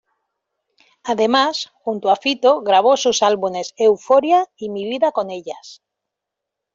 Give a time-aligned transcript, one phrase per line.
[1.03, 5.83] Además, junto a Fito grabó sus álbumes "Euforia" y "Mi vida con ellas".